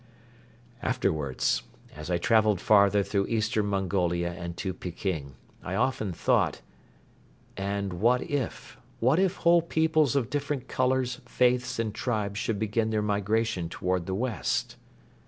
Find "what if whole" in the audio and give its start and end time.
8.99-9.61